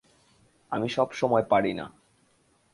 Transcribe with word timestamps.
আমি 0.71 0.87
সব 0.89 1.11
সময় 1.11 1.45
পারি 1.49 1.73
না। 1.73 1.85